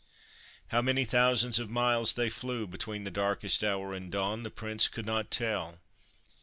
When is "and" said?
3.93-4.11